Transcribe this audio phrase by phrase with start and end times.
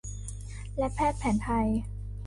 [0.77, 1.67] และแพทย์แผนไทย